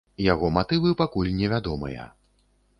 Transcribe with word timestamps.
Яго 0.33 0.47
матывы 0.55 0.95
пакуль 1.03 1.31
не 1.43 1.47
вядомыя. 1.55 2.11